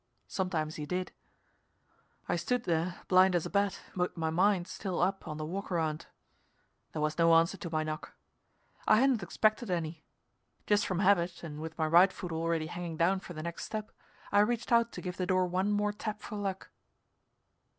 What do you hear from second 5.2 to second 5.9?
on the walk